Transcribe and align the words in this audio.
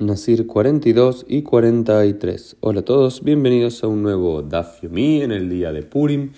Nasir 0.00 0.48
42 0.48 1.24
y 1.28 1.42
43. 1.42 2.56
Hola 2.58 2.80
a 2.80 2.84
todos, 2.84 3.22
bienvenidos 3.22 3.84
a 3.84 3.86
un 3.86 4.02
nuevo 4.02 4.42
Daf 4.42 4.82
Yomi 4.82 5.22
en 5.22 5.30
el 5.30 5.48
día 5.48 5.72
de 5.72 5.84
Purim. 5.84 6.32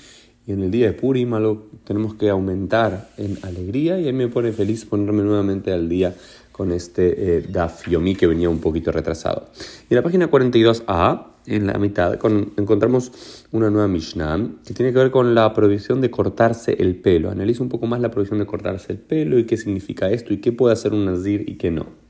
Y 0.46 0.52
en 0.52 0.62
el 0.62 0.70
día 0.70 0.88
de 0.88 0.92
Purim 0.92 1.32
algo 1.32 1.66
tenemos 1.84 2.14
que 2.16 2.28
aumentar 2.28 3.08
en 3.16 3.38
alegría 3.42 3.98
y 3.98 4.10
a 4.10 4.12
mí 4.12 4.18
me 4.18 4.28
pone 4.28 4.52
feliz 4.52 4.84
ponerme 4.84 5.22
nuevamente 5.22 5.72
al 5.72 5.88
día 5.88 6.14
con 6.52 6.70
este 6.70 7.38
eh, 7.38 7.46
Daf 7.48 7.88
Yomi 7.88 8.14
que 8.14 8.26
venía 8.26 8.50
un 8.50 8.58
poquito 8.58 8.92
retrasado. 8.92 9.48
Y 9.88 9.94
en 9.94 9.96
la 9.96 10.02
página 10.02 10.30
42a, 10.30 11.28
en 11.46 11.66
la 11.66 11.78
mitad, 11.78 12.12
encontramos 12.58 13.10
una 13.52 13.70
nueva 13.70 13.88
Mishnah 13.88 14.50
que 14.66 14.74
tiene 14.74 14.92
que 14.92 14.98
ver 14.98 15.10
con 15.10 15.34
la 15.34 15.54
prohibición 15.54 16.02
de 16.02 16.10
cortarse 16.10 16.76
el 16.78 16.96
pelo. 16.96 17.30
Analiza 17.30 17.62
un 17.62 17.70
poco 17.70 17.86
más 17.86 18.00
la 18.00 18.10
prohibición 18.10 18.38
de 18.38 18.44
cortarse 18.44 18.92
el 18.92 18.98
pelo 18.98 19.38
y 19.38 19.46
qué 19.46 19.56
significa 19.56 20.10
esto 20.10 20.34
y 20.34 20.42
qué 20.42 20.52
puede 20.52 20.74
hacer 20.74 20.92
un 20.92 21.06
Nazir 21.06 21.48
y 21.48 21.56
qué 21.56 21.70
no. 21.70 22.05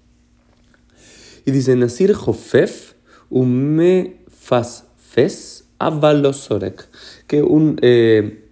Y 1.46 1.52
dice 1.52 1.76
Nasir 1.76 2.12
Jofef 2.12 2.94
Ume 3.30 4.24
Fasfes 4.28 5.68
Avalosorek. 5.78 6.88
Que 7.26 7.42
un 7.42 7.78
eh, 7.82 8.50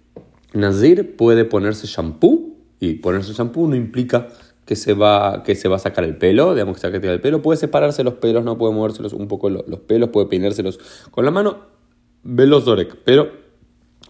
puede 1.17 1.45
ponerse 1.45 1.87
shampoo 1.87 2.55
y 2.79 2.95
ponerse 2.95 3.33
shampoo 3.33 3.67
no 3.67 3.75
implica 3.75 4.29
que 4.65 4.75
se 4.75 4.93
va, 4.93 5.43
que 5.43 5.55
se 5.55 5.67
va 5.67 5.75
a 5.75 5.79
sacar 5.79 6.05
el 6.05 6.17
pelo, 6.17 6.53
digamos 6.53 6.75
que 6.75 6.81
se 6.81 6.87
va 6.87 6.91
a 6.91 6.95
sacar 6.95 7.11
el 7.11 7.21
pelo, 7.21 7.41
puede 7.41 7.59
separarse 7.59 8.03
los 8.03 8.15
pelos, 8.15 8.43
no 8.43 8.57
puede 8.57 8.73
movérselos 8.73 9.13
un 9.13 9.27
poco 9.27 9.49
los, 9.49 9.67
los 9.67 9.81
pelos, 9.81 10.09
puede 10.09 10.27
peinárselos 10.27 10.79
con 11.11 11.23
la 11.23 11.29
mano, 11.29 11.59
velozorek, 12.23 12.95
pero 13.03 13.44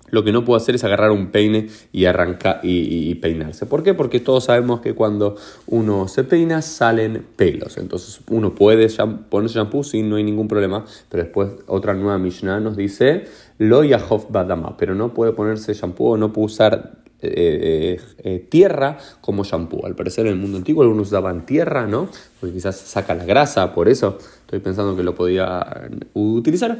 lo 0.09 0.23
que 0.23 0.31
no 0.31 0.45
puedo 0.45 0.57
hacer 0.57 0.75
es 0.75 0.83
agarrar 0.83 1.11
un 1.11 1.27
peine 1.27 1.67
y 1.91 2.05
arrancar 2.05 2.59
y, 2.63 3.13
peinarse. 3.15 3.65
¿Por 3.65 3.83
qué? 3.83 3.93
Porque 3.93 4.19
todos 4.19 4.45
sabemos 4.45 4.81
que 4.81 4.93
cuando 4.93 5.35
uno 5.67 6.07
se 6.07 6.23
peina 6.23 6.61
salen 6.61 7.25
pelos. 7.35 7.77
Entonces 7.77 8.19
uno 8.29 8.53
puede 8.55 8.87
ponerse 9.29 9.57
shampoo 9.57 9.83
sin 9.83 10.09
no 10.09 10.17
hay 10.17 10.23
ningún 10.23 10.47
problema. 10.47 10.85
Pero 11.09 11.23
después 11.23 11.51
otra 11.67 11.93
nueva 11.93 12.17
Mishnah 12.17 12.59
nos 12.59 12.77
dice 12.77 13.25
lo 13.57 13.83
yahof 13.83 14.25
badama. 14.29 14.77
Pero 14.77 14.95
no 14.95 15.13
puede 15.13 15.33
ponerse 15.33 15.73
shampoo 15.73 16.11
o 16.11 16.17
no 16.17 16.31
puede 16.31 16.45
usar 16.45 17.05
eh, 17.21 17.97
eh, 17.97 18.01
eh, 18.19 18.47
tierra 18.49 18.97
como 19.21 19.43
shampoo. 19.43 19.85
Al 19.85 19.95
parecer 19.95 20.27
en 20.27 20.33
el 20.33 20.39
mundo 20.39 20.57
antiguo 20.57 20.83
algunos 20.83 21.07
usaban 21.07 21.45
tierra, 21.45 21.87
¿no? 21.87 22.09
Porque 22.39 22.55
quizás 22.55 22.77
saca 22.77 23.15
la 23.15 23.25
grasa, 23.25 23.73
por 23.73 23.87
eso 23.87 24.17
estoy 24.41 24.59
pensando 24.59 24.95
que 24.95 25.03
lo 25.03 25.15
podía 25.15 25.89
utilizar. 26.13 26.79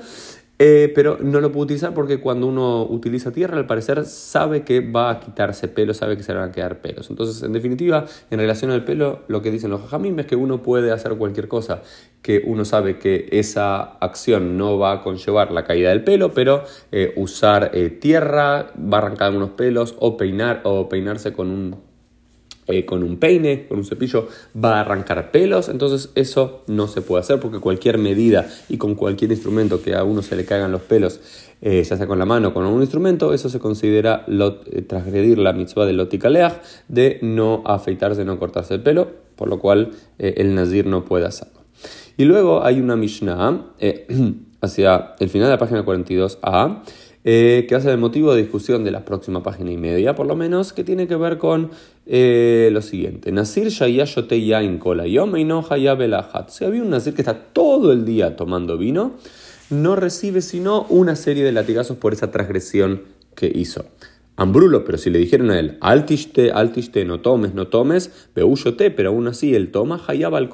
Eh, 0.57 0.89
pero 0.95 1.17
no 1.19 1.41
lo 1.41 1.51
puedo 1.51 1.65
utilizar 1.65 1.93
porque 1.93 2.21
cuando 2.21 2.47
uno 2.47 2.83
utiliza 2.83 3.31
tierra, 3.31 3.57
al 3.57 3.67
parecer 3.67 4.05
sabe 4.05 4.63
que 4.63 4.79
va 4.79 5.11
a 5.11 5.19
quitarse 5.19 5.67
pelo, 5.67 5.93
sabe 5.93 6.15
que 6.15 6.23
se 6.23 6.33
van 6.33 6.49
a 6.49 6.51
quedar 6.51 6.79
pelos. 6.79 7.09
Entonces, 7.09 7.43
en 7.43 7.51
definitiva, 7.51 8.05
en 8.31 8.39
relación 8.39 8.71
al 8.71 8.85
pelo, 8.85 9.23
lo 9.27 9.41
que 9.41 9.51
dicen 9.51 9.69
los 9.69 9.81
jajamim 9.81 10.17
es 10.19 10.27
que 10.27 10.37
uno 10.37 10.63
puede 10.63 10.91
hacer 10.91 11.15
cualquier 11.15 11.49
cosa, 11.49 11.81
que 12.21 12.41
uno 12.45 12.63
sabe 12.63 12.97
que 12.99 13.27
esa 13.31 13.81
acción 13.81 14.57
no 14.57 14.79
va 14.79 14.93
a 14.93 15.01
conllevar 15.01 15.51
la 15.51 15.65
caída 15.65 15.89
del 15.89 16.05
pelo, 16.05 16.33
pero 16.33 16.63
eh, 16.91 17.13
usar 17.17 17.71
eh, 17.73 17.89
tierra 17.89 18.67
va 18.77 18.99
a 18.99 19.01
arrancar 19.01 19.27
algunos 19.27 19.51
pelos 19.51 19.95
o 19.99 20.15
peinar 20.15 20.61
o 20.63 20.87
peinarse 20.87 21.33
con 21.33 21.49
un 21.49 21.84
eh, 22.67 22.83
con 22.83 23.03
un 23.03 23.17
peine, 23.17 23.67
con 23.67 23.77
un 23.77 23.85
cepillo, 23.85 24.27
va 24.55 24.77
a 24.77 24.81
arrancar 24.81 25.31
pelos. 25.31 25.69
Entonces 25.69 26.09
eso 26.15 26.63
no 26.67 26.87
se 26.87 27.01
puede 27.01 27.21
hacer 27.21 27.39
porque 27.39 27.59
cualquier 27.59 27.97
medida 27.97 28.49
y 28.69 28.77
con 28.77 28.95
cualquier 28.95 29.31
instrumento 29.31 29.81
que 29.81 29.95
a 29.95 30.03
uno 30.03 30.21
se 30.21 30.35
le 30.35 30.45
caigan 30.45 30.71
los 30.71 30.81
pelos, 30.81 31.19
eh, 31.61 31.83
ya 31.83 31.95
sea 31.95 32.07
con 32.07 32.17
la 32.17 32.25
mano 32.25 32.49
o 32.49 32.53
con 32.53 32.65
un 32.65 32.81
instrumento, 32.81 33.33
eso 33.33 33.49
se 33.49 33.59
considera 33.59 34.23
lot, 34.27 34.67
eh, 34.71 34.81
transgredir 34.81 35.37
la 35.37 35.53
mitzvah 35.53 35.85
del 35.85 35.97
lotikaleach 35.97 36.61
de 36.87 37.19
no 37.21 37.61
afeitarse, 37.65 38.25
no 38.25 38.39
cortarse 38.39 38.73
el 38.73 38.81
pelo, 38.81 39.09
por 39.35 39.47
lo 39.47 39.59
cual 39.59 39.91
el 40.17 40.55
nazir 40.55 40.87
no 40.87 41.05
puede 41.05 41.25
hacerlo. 41.25 41.59
Y 42.17 42.25
luego 42.25 42.63
hay 42.63 42.79
una 42.79 42.95
Mishnah 42.95 43.73
hacia 44.61 45.13
el 45.19 45.29
final 45.29 45.47
de 45.47 45.53
la 45.53 45.57
página 45.57 45.85
42a 45.85 46.81
eh, 47.27 47.65
que 47.67 47.73
va 47.73 47.79
a 47.79 47.81
ser 47.81 47.91
el 47.91 47.97
motivo 47.97 48.35
de 48.35 48.43
discusión 48.43 48.83
de 48.83 48.91
la 48.91 49.03
próxima 49.03 49.41
página 49.41 49.71
y 49.71 49.77
media, 49.77 50.13
por 50.13 50.27
lo 50.27 50.35
menos, 50.35 50.73
que 50.73 50.83
tiene 50.83 51.07
que 51.07 51.15
ver 51.15 51.39
con 51.39 51.71
eh, 52.05 52.69
lo 52.71 52.83
siguiente. 52.83 53.31
Nasir 53.31 53.69
Shayayote 53.69 54.45
Yain 54.45 54.77
Kola 54.77 55.07
Yom 55.07 55.31
no 55.47 55.63
Si 56.47 56.65
había 56.65 56.81
un 56.83 56.89
Nasir 56.91 57.15
que 57.15 57.23
está 57.23 57.33
todo 57.51 57.91
el 57.91 58.05
día 58.05 58.35
tomando 58.35 58.77
vino, 58.77 59.13
no 59.71 59.95
recibe 59.95 60.43
sino 60.43 60.85
una 60.89 61.15
serie 61.15 61.43
de 61.43 61.51
latigazos 61.51 61.97
por 61.97 62.13
esa 62.13 62.29
transgresión 62.29 63.01
que 63.33 63.51
hizo. 63.53 63.85
Ambrulo, 64.37 64.83
pero 64.83 64.97
si 64.97 65.09
le 65.09 65.17
dijeron 65.17 65.49
a 65.49 65.57
él, 65.57 65.77
altiste, 65.79 66.51
altiste, 66.51 67.05
no 67.05 67.21
tomes, 67.21 67.53
no 67.53 67.67
tomes, 67.69 68.29
beullote, 68.35 68.91
pero 68.91 69.09
aún 69.09 69.27
así 69.29 69.55
él 69.55 69.71
toma, 69.71 70.01
hayab 70.05 70.35
al 70.35 70.49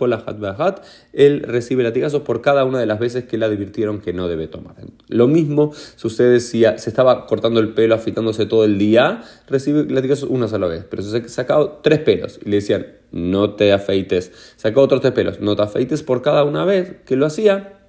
hat 0.60 0.84
él 1.14 1.42
recibe 1.42 1.82
latigazos 1.82 2.22
por 2.22 2.42
cada 2.42 2.64
una 2.64 2.80
de 2.80 2.86
las 2.86 3.00
veces 3.00 3.24
que 3.24 3.40
le 3.40 3.46
advirtieron 3.46 4.00
que 4.00 4.14
no 4.14 4.28
debe 4.28 4.48
tomar. 4.48 4.76
Lo 5.08 5.28
mismo 5.28 5.74
sucede 5.96 6.42
si 6.42 6.62
se 6.62 6.90
estaba 6.90 7.26
cortando 7.26 7.60
el 7.60 7.74
pelo, 7.74 7.96
afitándose 7.96 8.46
todo 8.46 8.66
el 8.66 8.78
día, 8.78 9.24
recibe 9.48 9.92
latigazos 9.92 10.30
una 10.30 10.48
sola 10.48 10.68
vez, 10.68 10.86
pero 10.88 11.02
se 11.02 11.28
sacado 11.28 11.80
tres 11.82 12.00
pelos 12.00 12.40
y 12.46 12.50
le 12.50 12.58
decían, 12.58 12.86
no 13.12 13.56
te 13.56 13.74
afeites, 13.74 14.32
sacó 14.58 14.82
otros 14.82 15.02
tres 15.02 15.14
pelos, 15.14 15.40
no 15.40 15.56
te 15.56 15.64
afeites 15.64 16.04
por 16.04 16.22
cada 16.22 16.44
una 16.44 16.66
vez 16.66 16.98
que 17.06 17.16
lo 17.16 17.26
hacía, 17.26 17.80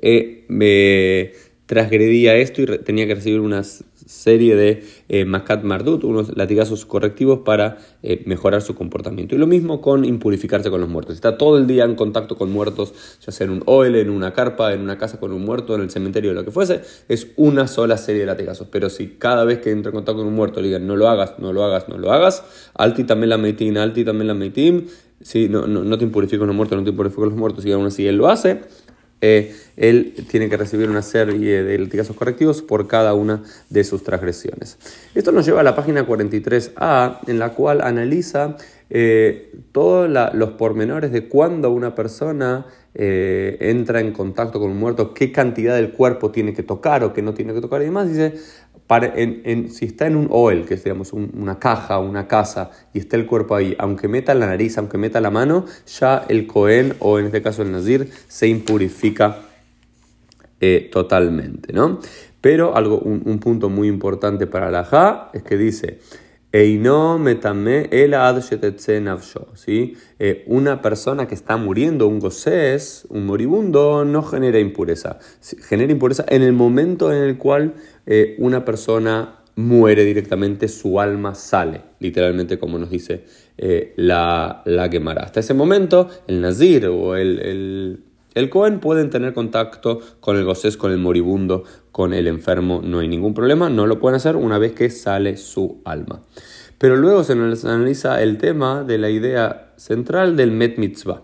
eh, 0.00 0.46
me 0.48 1.32
transgredía 1.66 2.34
esto 2.36 2.62
y 2.62 2.66
tenía 2.78 3.06
que 3.06 3.14
recibir 3.14 3.40
unas 3.40 3.84
serie 4.06 4.56
de 4.56 4.84
eh, 5.08 5.24
Makat 5.24 5.64
Mardut, 5.64 6.04
unos 6.04 6.36
latigazos 6.36 6.86
correctivos 6.86 7.40
para 7.40 7.78
eh, 8.02 8.22
mejorar 8.26 8.62
su 8.62 8.74
comportamiento. 8.74 9.34
Y 9.34 9.38
lo 9.38 9.46
mismo 9.46 9.80
con 9.80 10.04
impurificarse 10.04 10.70
con 10.70 10.80
los 10.80 10.88
muertos. 10.88 11.14
Está 11.14 11.38
todo 11.38 11.58
el 11.58 11.66
día 11.66 11.84
en 11.84 11.94
contacto 11.94 12.36
con 12.36 12.52
muertos, 12.52 12.94
ya 13.24 13.32
sea 13.32 13.46
en 13.46 13.52
un 13.52 13.62
oel, 13.66 13.96
en 13.96 14.10
una 14.10 14.32
carpa, 14.32 14.72
en 14.72 14.80
una 14.80 14.98
casa 14.98 15.18
con 15.18 15.32
un 15.32 15.44
muerto, 15.44 15.74
en 15.74 15.82
el 15.82 15.90
cementerio, 15.90 16.32
lo 16.32 16.44
que 16.44 16.50
fuese, 16.50 16.80
es 17.08 17.28
una 17.36 17.66
sola 17.66 17.96
serie 17.96 18.20
de 18.20 18.26
latigazos. 18.26 18.68
Pero 18.70 18.90
si 18.90 19.08
cada 19.18 19.44
vez 19.44 19.58
que 19.58 19.70
entra 19.70 19.90
en 19.90 19.94
contacto 19.94 20.18
con 20.18 20.28
un 20.28 20.34
muerto 20.34 20.60
le 20.60 20.68
digan 20.68 20.86
no 20.86 20.96
lo 20.96 21.08
hagas, 21.08 21.38
no 21.38 21.52
lo 21.52 21.64
hagas, 21.64 21.88
no 21.88 21.98
lo 21.98 22.12
hagas, 22.12 22.42
alti 22.74 23.04
también 23.04 23.30
la 23.30 23.38
meitim, 23.38 23.76
alti 23.76 24.04
también 24.04 24.28
la 24.28 24.34
meitim, 24.34 24.86
si 25.20 25.48
no, 25.48 25.66
no, 25.66 25.84
no 25.84 25.98
te 25.98 26.04
impurifico 26.04 26.40
con 26.40 26.48
los 26.48 26.56
muertos, 26.56 26.76
no 26.76 26.84
te 26.84 26.90
impurifico 26.90 27.22
con 27.22 27.30
los 27.30 27.38
muertos, 27.38 27.64
y 27.64 27.72
aún 27.72 27.86
así 27.86 28.06
él 28.06 28.16
lo 28.16 28.28
hace, 28.28 28.62
eh, 29.22 29.54
él 29.76 30.14
tiene 30.28 30.50
que 30.50 30.56
recibir 30.56 30.90
una 30.90 31.00
serie 31.00 31.62
de 31.62 31.78
latigazos 31.78 32.16
correctivos 32.16 32.60
por 32.60 32.88
cada 32.88 33.14
una 33.14 33.42
de 33.70 33.84
sus 33.84 34.02
transgresiones. 34.02 34.76
Esto 35.14 35.32
nos 35.32 35.46
lleva 35.46 35.60
a 35.60 35.64
la 35.64 35.74
página 35.74 36.06
43a, 36.06 37.20
en 37.26 37.38
la 37.38 37.54
cual 37.54 37.80
analiza 37.80 38.56
eh, 38.94 39.50
todos 39.72 40.06
los 40.34 40.50
pormenores 40.50 41.12
de 41.12 41.26
cuando 41.26 41.70
una 41.70 41.94
persona 41.94 42.66
eh, 42.94 43.56
entra 43.60 44.00
en 44.00 44.12
contacto 44.12 44.60
con 44.60 44.70
un 44.70 44.76
muerto, 44.76 45.14
qué 45.14 45.32
cantidad 45.32 45.74
del 45.74 45.92
cuerpo 45.92 46.30
tiene 46.30 46.52
que 46.52 46.62
tocar 46.62 47.02
o 47.02 47.14
qué 47.14 47.22
no 47.22 47.32
tiene 47.32 47.54
que 47.54 47.62
tocar 47.62 47.80
y 47.80 47.86
demás. 47.86 48.10
Dice, 48.10 48.34
si 49.70 49.86
está 49.86 50.06
en 50.06 50.16
un 50.16 50.28
oil, 50.30 50.66
que 50.66 50.74
es 50.74 50.84
digamos, 50.84 51.14
una 51.14 51.58
caja, 51.58 51.98
una 52.00 52.28
casa, 52.28 52.70
y 52.92 52.98
está 52.98 53.16
el 53.16 53.24
cuerpo 53.24 53.54
ahí, 53.54 53.74
aunque 53.78 54.08
meta 54.08 54.34
la 54.34 54.44
nariz, 54.46 54.76
aunque 54.76 54.98
meta 54.98 55.22
la 55.22 55.30
mano, 55.30 55.64
ya 55.98 56.26
el 56.28 56.46
Cohen, 56.46 56.92
o 56.98 57.18
en 57.18 57.24
este 57.24 57.40
caso 57.40 57.62
el 57.62 57.72
Nazir, 57.72 58.10
se 58.28 58.46
impurifica 58.46 59.38
eh, 60.60 60.90
totalmente. 60.92 61.72
¿no? 61.72 61.98
Pero 62.42 62.76
algo, 62.76 62.98
un, 62.98 63.38
punto 63.38 63.70
muy 63.70 63.88
importante 63.88 64.46
para 64.46 64.70
la 64.70 64.84
Ja 64.84 65.30
es 65.32 65.42
que 65.42 65.56
dice, 65.56 66.00
Eino 66.52 67.18
metame 67.18 67.88
el 67.90 68.14
¿sí? 69.54 69.96
Eh, 70.18 70.44
una 70.46 70.82
persona 70.82 71.26
que 71.26 71.34
está 71.34 71.56
muriendo, 71.56 72.06
un 72.06 72.20
gocés, 72.20 73.06
un 73.08 73.24
moribundo, 73.24 74.04
no 74.04 74.22
genera 74.22 74.58
impureza. 74.58 75.18
Genera 75.66 75.92
impureza 75.92 76.26
en 76.28 76.42
el 76.42 76.52
momento 76.52 77.10
en 77.10 77.22
el 77.22 77.38
cual 77.38 77.74
eh, 78.04 78.36
una 78.38 78.66
persona 78.66 79.38
muere 79.56 80.04
directamente, 80.04 80.68
su 80.68 81.00
alma 81.00 81.34
sale, 81.34 81.82
literalmente 82.00 82.58
como 82.58 82.78
nos 82.78 82.90
dice 82.90 83.24
eh, 83.56 83.94
la, 83.96 84.62
la. 84.66 84.90
Hasta 85.22 85.40
ese 85.40 85.54
momento, 85.54 86.08
el 86.26 86.42
nazir 86.42 86.86
o 86.86 87.16
el, 87.16 87.38
el, 87.38 88.04
el 88.34 88.50
Cohen 88.50 88.78
pueden 88.78 89.10
tener 89.10 89.32
contacto 89.34 90.00
con 90.20 90.36
el 90.36 90.44
gocés, 90.44 90.76
con 90.76 90.92
el 90.92 90.98
moribundo, 90.98 91.64
con 91.92 92.14
el 92.14 92.26
enfermo, 92.26 92.80
no 92.82 92.98
hay 92.98 93.08
ningún 93.08 93.34
problema, 93.34 93.68
no 93.68 93.86
lo 93.86 94.00
pueden 94.00 94.16
hacer 94.16 94.36
una 94.36 94.58
vez 94.58 94.72
que 94.72 94.90
sale 94.90 95.36
su 95.36 95.82
alma. 95.84 96.22
Pero 96.78 96.96
luego 96.96 97.22
se 97.22 97.34
analiza 97.34 98.20
el 98.22 98.38
tema 98.38 98.82
de 98.82 98.98
la 98.98 99.08
idea 99.08 99.72
central 99.76 100.36
del 100.36 100.50
Met 100.50 100.78
Mitzvah. 100.78 101.22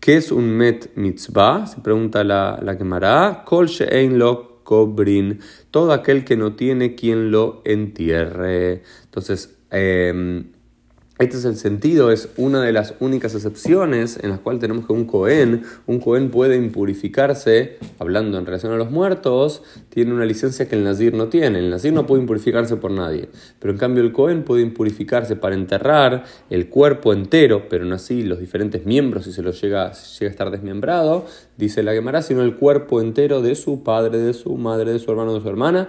¿Qué 0.00 0.16
es 0.16 0.32
un 0.32 0.48
Met 0.48 0.90
Mitzvah? 0.96 1.66
Se 1.66 1.80
pregunta 1.80 2.24
la, 2.24 2.58
la 2.62 2.76
quemará. 2.76 3.44
Kol 3.44 3.68
she'ein 3.68 4.18
lo 4.18 4.62
cobrin. 4.64 5.40
Todo 5.70 5.92
aquel 5.92 6.24
que 6.24 6.36
no 6.36 6.54
tiene 6.54 6.94
quien 6.94 7.30
lo 7.30 7.62
entierre. 7.64 8.82
Entonces, 9.04 9.58
em, 9.70 10.52
Este 11.18 11.36
es 11.36 11.44
el 11.44 11.56
sentido, 11.56 12.12
es 12.12 12.28
una 12.36 12.62
de 12.62 12.70
las 12.70 12.94
únicas 13.00 13.34
excepciones 13.34 14.20
en 14.22 14.30
las 14.30 14.38
cuales 14.38 14.60
tenemos 14.60 14.86
que 14.86 14.92
un 14.92 15.04
Cohen, 15.04 15.64
un 15.88 15.98
Cohen 15.98 16.30
puede 16.30 16.54
impurificarse, 16.54 17.78
hablando 17.98 18.38
en 18.38 18.46
relación 18.46 18.72
a 18.72 18.76
los 18.76 18.92
muertos, 18.92 19.64
tiene 19.88 20.14
una 20.14 20.24
licencia 20.24 20.68
que 20.68 20.76
el 20.76 20.84
Nazir 20.84 21.14
no 21.14 21.26
tiene. 21.26 21.58
El 21.58 21.70
Nazir 21.70 21.92
no 21.92 22.06
puede 22.06 22.22
impurificarse 22.22 22.76
por 22.76 22.92
nadie, 22.92 23.28
pero 23.58 23.72
en 23.72 23.78
cambio 23.80 24.04
el 24.04 24.12
Cohen 24.12 24.44
puede 24.44 24.62
impurificarse 24.62 25.34
para 25.34 25.56
enterrar 25.56 26.22
el 26.50 26.68
cuerpo 26.68 27.12
entero, 27.12 27.68
pero 27.68 27.84
no 27.84 27.96
así 27.96 28.22
los 28.22 28.38
diferentes 28.38 28.86
miembros 28.86 29.24
si 29.24 29.32
se 29.32 29.42
lo 29.42 29.50
llega, 29.50 29.90
llega 29.90 30.28
a 30.28 30.30
estar 30.30 30.52
desmembrado, 30.52 31.26
dice 31.56 31.82
la 31.82 31.94
Gemara, 31.94 32.22
sino 32.22 32.42
el 32.42 32.54
cuerpo 32.54 33.00
entero 33.00 33.42
de 33.42 33.56
su 33.56 33.82
padre, 33.82 34.18
de 34.18 34.34
su 34.34 34.54
madre, 34.56 34.92
de 34.92 35.00
su 35.00 35.10
hermano, 35.10 35.34
de 35.34 35.40
su 35.40 35.48
hermana 35.48 35.88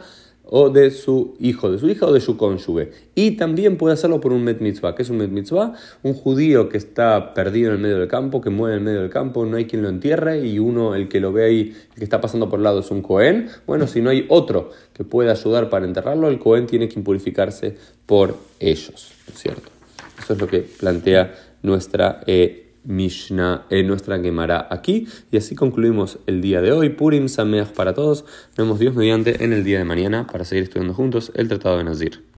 o 0.51 0.69
de 0.69 0.91
su 0.91 1.35
hijo, 1.39 1.71
de 1.71 1.77
su 1.77 1.87
hija 1.87 2.07
o 2.07 2.13
de 2.13 2.19
su 2.19 2.35
cónyuge. 2.35 2.91
Y 3.13 3.31
también 3.31 3.77
puede 3.77 3.93
hacerlo 3.93 4.19
por 4.19 4.33
un 4.33 4.43
Met 4.43 4.61
Mitzvah. 4.61 4.95
¿Qué 4.95 5.03
es 5.03 5.09
un 5.09 5.17
Met 5.17 5.29
Mitzvah? 5.29 5.73
Un 6.01 6.13
judío 6.13 6.69
que 6.69 6.77
está 6.77 7.33
perdido 7.33 7.69
en 7.69 7.75
el 7.75 7.81
medio 7.81 7.99
del 7.99 8.07
campo, 8.07 8.41
que 8.41 8.49
muere 8.49 8.75
en 8.75 8.79
el 8.79 8.85
medio 8.85 9.01
del 9.01 9.09
campo, 9.09 9.45
no 9.45 9.57
hay 9.57 9.65
quien 9.65 9.83
lo 9.83 9.89
entierre 9.89 10.45
y 10.45 10.57
uno, 10.57 10.95
el 10.95 11.07
que 11.07 11.19
lo 11.19 11.31
ve 11.31 11.45
ahí, 11.45 11.75
el 11.91 11.95
que 11.95 12.03
está 12.03 12.19
pasando 12.19 12.49
por 12.49 12.59
el 12.59 12.63
lado 12.63 12.79
es 12.79 12.89
un 12.89 13.01
Cohen. 13.01 13.47
Bueno, 13.67 13.85
si 13.85 14.01
no 14.01 14.09
hay 14.09 14.25
otro 14.29 14.71
que 14.93 15.03
pueda 15.03 15.33
ayudar 15.33 15.69
para 15.69 15.85
enterrarlo, 15.85 16.29
el 16.29 16.39
Cohen 16.39 16.65
tiene 16.65 16.89
que 16.89 16.97
impurificarse 16.97 17.77
por 18.05 18.35
ellos, 18.59 19.11
¿no 19.27 19.33
es 19.33 19.39
cierto? 19.39 19.69
Eso 20.17 20.33
es 20.33 20.39
lo 20.39 20.47
que 20.47 20.59
plantea 20.59 21.33
nuestra... 21.61 22.21
Eh, 22.25 22.68
Mishnah 22.89 23.65
en 23.69 23.87
nuestra 23.87 24.21
quemará 24.21 24.67
aquí. 24.69 25.07
Y 25.31 25.37
así 25.37 25.55
concluimos 25.55 26.19
el 26.25 26.41
día 26.41 26.61
de 26.61 26.73
hoy. 26.73 26.89
Purim 26.89 27.29
Sameach 27.29 27.69
para 27.69 27.93
todos. 27.93 28.25
Nos 28.49 28.57
vemos 28.57 28.79
Dios 28.79 28.95
mediante 28.95 29.45
en 29.45 29.53
el 29.53 29.63
día 29.63 29.77
de 29.77 29.85
mañana 29.85 30.27
para 30.27 30.43
seguir 30.43 30.63
estudiando 30.63 30.93
juntos 30.93 31.31
el 31.35 31.47
Tratado 31.47 31.77
de 31.77 31.85
Nazir. 31.85 32.23